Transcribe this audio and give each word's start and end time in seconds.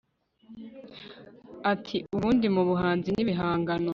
ati 1.73 1.97
ubundi 2.15 2.47
mu 2.55 2.61
buhanzi 2.69 3.09
n'ibihangano 3.13 3.89